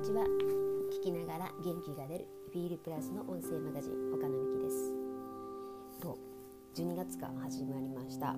[0.00, 0.24] にちは。
[0.96, 4.94] 聞きながら元気が出るフィールプラスの音声マガジン岡野美希です。
[6.00, 6.16] と
[6.74, 8.28] 12月が始まりました。
[8.28, 8.36] なん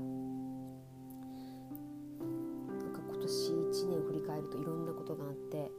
[2.90, 5.70] か今年1年振り返るといろんなことがあって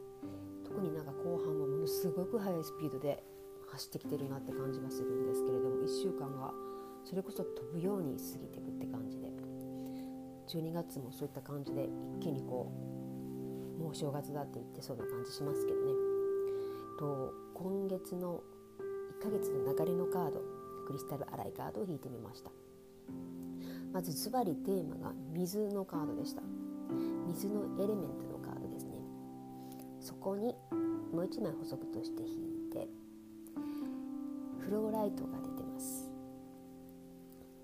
[0.64, 3.22] 特になんか後半はものすごく速いスピードで
[3.70, 6.50] 走ってきてるなって感じがするんですけれども1週間が
[7.04, 9.28] それこそ飛ぶように過ぎてくって感じで
[10.48, 13.13] 12月もそういった感じで一気にこう
[13.84, 15.92] もう正月だって言ってそうな感じしますけどね。
[16.98, 18.42] と今月の
[19.20, 20.40] 1ヶ月の流れのカード
[20.86, 22.50] クリスタルアライカードを引いてみました。
[23.92, 26.40] まずズバリテーマが水のカードでした。
[27.26, 28.92] 水のエレメントのカードですね。
[30.00, 30.56] そこに
[31.12, 32.88] もう一枚補足として引いて
[34.60, 36.10] フローライトが出てます。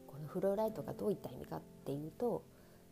[0.07, 2.45] このフローライトがどういった意味かっていうと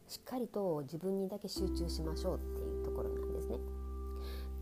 [0.06, 3.58] しっかりと自分にだけ集中しましょうっていうころなんですね。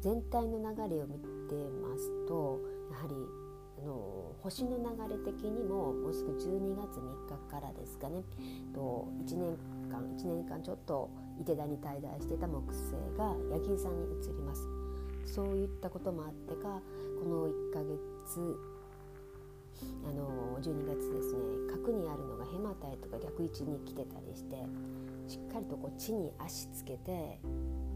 [0.00, 3.14] 全体の流れを見てますとやはり
[3.82, 8.22] あの星の流れ的にももうすぐ12月3日からですかね。
[8.74, 9.56] と1年
[9.90, 14.62] 間1年間ちょっと伊手田に滞在してた木星がヤギ座に移ります。
[15.24, 16.80] そういったこともあってか
[17.22, 18.56] この1ヶ月
[20.04, 24.56] あの12月ですね角にあるのがヘマタイとか逆位置に来てたりして
[25.26, 27.40] しっかりとこう地に足つけて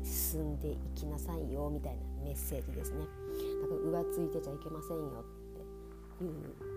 [0.03, 2.99] 進んでいきなさいよみたいなメッセージですね。
[3.63, 6.33] だから浮ついてちゃいけませんよっていう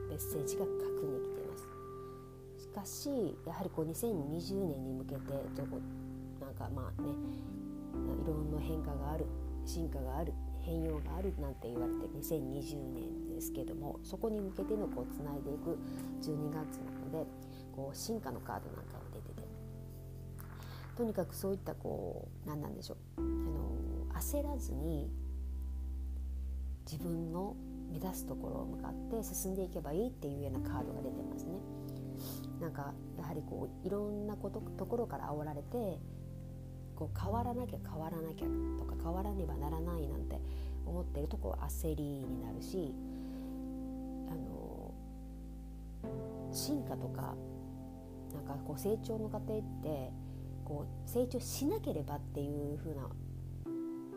[0.10, 1.74] メッセージが確に来ています。
[2.58, 5.22] しかしやはりこう2020年に向けて
[5.56, 5.80] どこ
[6.40, 7.10] なんかまあね
[8.24, 9.26] いろんな変化がある
[9.66, 15.78] 進化がある変容があるなんて言われて2020年ですけどもそこに向けてのこうつないでいく
[16.22, 17.28] 12月なので
[17.76, 19.03] こう進化のカードなんか
[20.96, 25.10] とにかくそういったこう何なんでしょうあの焦らずに
[26.90, 27.56] 自分の
[27.92, 31.60] 目指すところを向かって進んでいけばいいっていうようなカードが出てますね。
[32.60, 36.00] なんかやはりこういろんなことところから煽られて
[36.96, 38.48] こう変わらなきゃ変わらなきゃ
[38.78, 40.40] とか変わらねばならないなんて
[40.86, 42.94] 思ってるとこう焦りになるし
[44.30, 44.94] あの
[46.52, 47.36] 進化とか
[48.34, 50.12] なんかこう成長の過程って
[50.66, 53.10] こう成長しなければっていう風な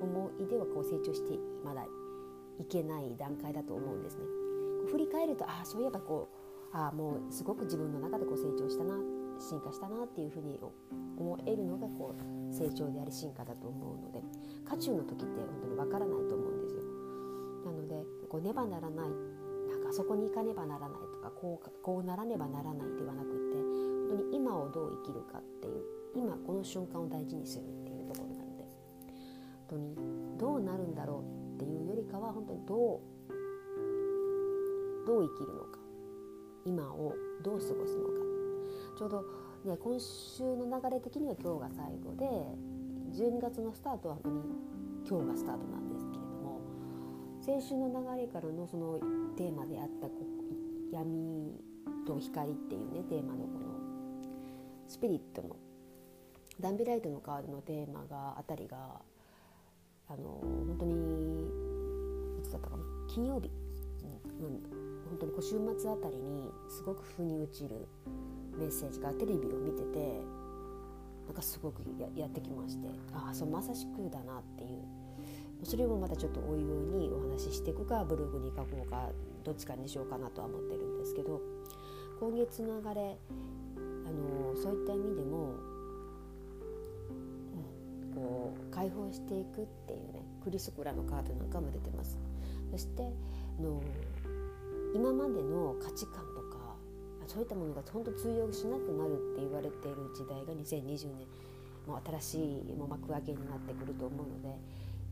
[0.00, 1.84] 思いではこう成長してまだ
[2.58, 4.22] いけない段階だと思うんですね。
[4.90, 6.28] 振り返るとああそういえばこ
[6.72, 8.98] うああもうすごく自分の中でこう成長したな
[9.38, 10.58] 進化したなっていうふうに
[11.18, 14.22] 思えるのがこう成長であり進化だと思うので
[14.64, 16.82] 渦中の時って本当にわからないと思うんですよ。
[17.64, 19.08] なのでこうねばならない
[19.68, 23.45] なんかそこに行かねばならないとかこうこうならねばならないではなくて
[24.08, 25.82] 本当に今をどう生きるかっていう
[26.14, 28.64] 今この瞬間を大事にするっていうところなので。
[29.68, 29.96] 本当に
[30.38, 33.00] どうなるんだろうっていうよりかは本当にどう
[35.06, 35.78] どう生きるのか。
[36.64, 38.26] 今をどう過ごすのか。
[38.98, 39.24] ちょうど、
[39.64, 42.26] ね、今週の流れ的には今日が最後で
[43.12, 44.42] 12月のスタートは本当に
[45.08, 46.60] 今日がスタートなんですけれども
[47.40, 48.98] 先週の流れからのその
[49.36, 50.08] テーマであった
[50.96, 51.52] 闇
[52.06, 53.75] と光っていうねテーマのこの
[54.88, 55.56] スピリットの
[56.60, 59.00] ダンビライトのカードのテーマがあたりが
[60.08, 61.48] あの本当に
[62.40, 62.82] いつだったかな？
[63.08, 63.50] 金曜日、
[64.40, 64.62] うん、
[65.08, 67.86] 本当に週末あたりにすごく腑に落ちる
[68.56, 70.20] メッセージがテレビを見てて
[71.26, 71.82] なんかすごく
[72.14, 74.70] やってきましてああそうまさしくだなっていう。
[75.64, 79.08] それもまたちょっとおいおいにお話ししていくかブログに書こうか
[79.42, 81.40] どっちかにしようかなとは思ってるんですけど
[82.20, 83.18] 今月の流れ
[84.06, 85.54] あのそういった意味でも
[88.12, 92.18] うんこう解放していくっていうねクリスクラのカードなんかも出てます。
[92.70, 93.02] そして
[93.58, 93.82] あの
[94.94, 96.76] 今までの価値観とか
[97.26, 101.26] そういったものが本当通用しなくなるって言われている時代が2020年
[101.86, 104.48] もう新しいもう幕開けになってくると思うので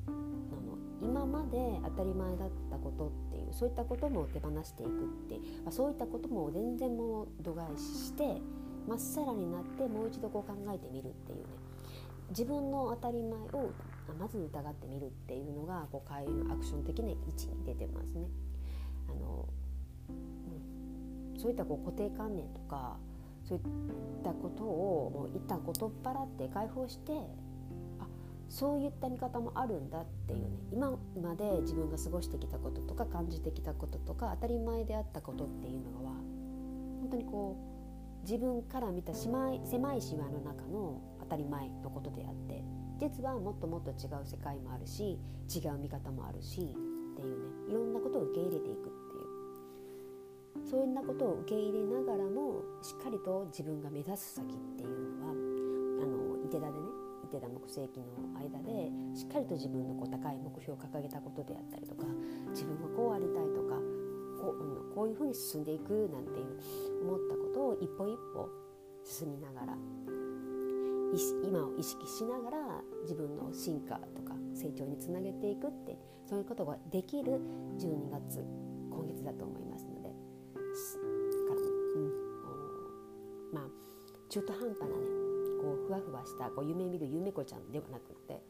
[0.07, 4.93] あの今まで当たり前だったことっていうそういったことも手放していくっ
[5.29, 8.41] てまあ、そういったことも全然もう度外視して
[8.87, 11.45] まっさらになってもう一度こう考えてみるっていうね。
[12.31, 13.71] 自分の当たり前を
[14.19, 18.27] まず疑ってみるっていうのがこう開運アクション的な位置に出てますね。
[19.09, 19.47] あの
[20.09, 22.97] うん、そういったこう固定観念とか
[23.45, 23.65] そういっ
[24.23, 27.13] たことをもう一旦こ取っ払って解放して
[28.01, 28.07] あ
[28.49, 30.47] そういった見方もあるんだっていうね。
[30.73, 36.13] 今まで自分が過ごしてきたこととか感じてきたこととか当たり前であったことっていうのは
[37.01, 37.74] 本当にこう
[38.25, 42.65] 自分から見た狭い狭いシワの中の当たり前のことであって
[42.99, 45.19] 実はもっともっと違う世界もあるし
[45.55, 48.95] 違う見方もあるしっていうねいろんなことを受け入れていくっていう。
[50.65, 56.79] そういんなことを受け入れながらもしっかりと自分が目指す先っていうのはあの伊手田でね
[57.25, 58.07] 伊手田木星期の
[58.39, 62.07] 間でしっかりと自分のこう高い目標を掲げたことであったりとか
[62.51, 63.77] 自分はこうありたいとか
[64.41, 68.49] こう,、こういうふうに進んでいくなんていう思ったことを一歩一歩
[69.05, 69.77] 進みながら
[71.45, 72.59] 今を意識しながら
[73.03, 75.97] 自分の進化とか成長につなげていくって
[76.27, 77.41] そういうことができる
[77.79, 78.45] 12月
[78.91, 82.13] 今月だと思いますのでから、うん
[83.53, 83.65] まあ
[84.29, 84.93] 中途半端なね
[85.61, 88.43] こうふわふわしたこう夢見る夢子ちゃんではなくって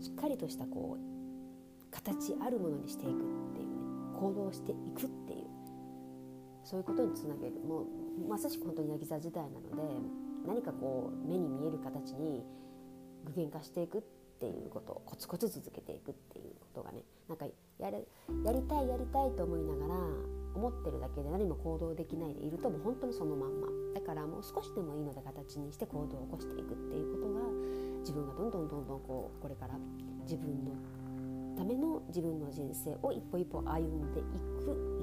[0.00, 3.14] しっかりとしたこう形あるものにしていくっ
[3.54, 3.74] ていうね
[4.14, 5.23] 行動していくっていう
[6.64, 7.60] そういうことにつなげる。
[7.60, 7.84] もう
[8.28, 9.82] まさしく本当にヤギ座時代なので
[10.46, 12.42] 何かこう目に見える形に
[13.24, 14.02] 具現化していくっ
[14.40, 17.46] ていうことをコツコツ続けていくっていうことがねなんか
[17.78, 18.06] やる
[18.44, 19.94] やりたいやりたいと思いながら
[20.54, 23.68] 思ってるだけで何も行動できないでいるともう本当にそのまんま。
[23.94, 27.40] だからもう少しでもいいので形にして行動を起こしていくっていうことが
[28.00, 29.74] 自分がどんどんどんどんこうこれから
[30.22, 30.72] 自分の
[31.56, 34.22] ための自分の人生を一歩一歩歩んでい
[34.64, 34.93] く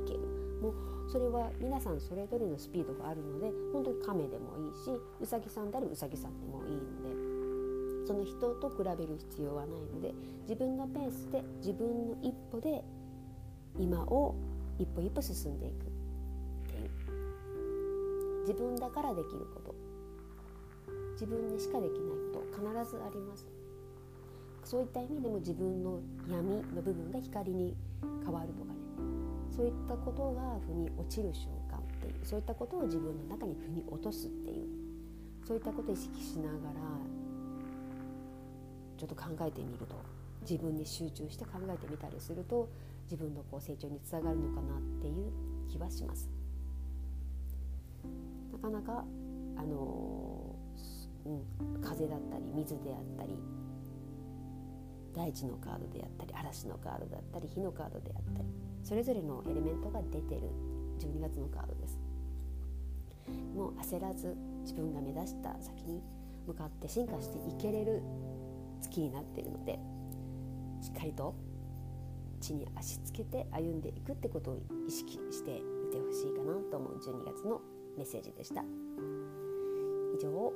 [0.61, 0.73] もう
[1.11, 10.13] それは皆さんそれぞれのスピードがあるので本当に亀でもいいしうさぎさんであればうさぎさんでもいいのでその人と比べる必要はないので
[10.43, 12.83] 自分のペースで自分の一歩で
[13.77, 14.35] 今を
[14.79, 15.73] 一歩一歩進んでいく。
[15.73, 19.75] っていう自分だからできること。
[21.13, 21.99] 自分にしかできない
[22.33, 22.81] こと。
[22.81, 23.47] 必ずあります。
[24.63, 27.75] そういった意味でも自分の闇の部分が光に
[28.23, 28.79] 変わるとかね
[29.55, 34.67] そういったことが腑に落ちる瞬間っていうそういったことを自分の中に腑に落とすっていう
[35.45, 36.81] そういったことを意識しながら
[38.97, 39.95] ちょっと考えてみると
[40.41, 42.69] 自分に集中して考えてみたりすると
[43.05, 45.31] 自分のこう成長につながるのかなっていう
[45.69, 46.29] 気はします。
[48.53, 49.03] なかなか
[49.57, 50.55] あの
[51.25, 53.37] うん、風だったり水であったり
[55.13, 58.45] 大地のカードであったり嵐のカードだったり火のカードであったり
[58.83, 60.49] それぞれのエレメントが出てる。
[61.01, 61.99] 12月のカードです。
[63.55, 66.01] もう焦らず自分が目指した先に
[66.45, 68.01] 向かって進化していけれる
[68.81, 69.79] 月になっているので
[70.81, 71.35] しっかりと
[72.39, 76.97] 地に足つけて歩んでいくってことを意識してみてほしいかなと思う。
[76.97, 77.61] 12月の
[77.97, 78.61] メッセージでした。
[78.61, 80.53] 以上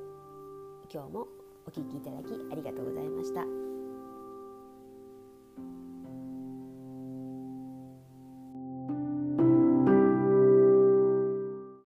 [0.92, 1.26] 今日も
[1.66, 3.75] お聴きいただきありがとうございました。